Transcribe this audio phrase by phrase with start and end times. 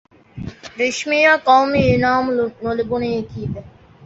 [0.79, 2.31] ރިޝްމީއަށް ގައުމީ އިނާމު
[2.63, 3.61] ނުލިބުނީ ކީއްވެ؟